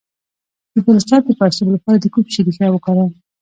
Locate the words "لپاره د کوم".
1.75-2.25